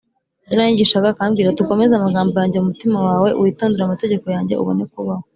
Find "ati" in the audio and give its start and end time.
1.49-1.61